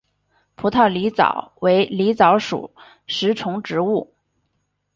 [0.57, 2.73] 匍匐狸藻为狸藻属
[3.05, 4.15] 食虫植物。